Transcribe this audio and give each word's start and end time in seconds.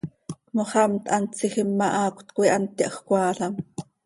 Moxhamt 0.55 1.03
hant 1.13 1.31
tsiijim 1.35 1.69
ma, 1.79 1.87
haacöt 1.97 2.29
coi 2.35 2.49
hant 2.53 2.73
yahjcoaalam. 2.81 3.53